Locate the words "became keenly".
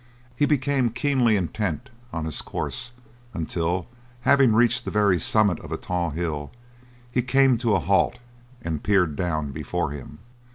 0.47-1.35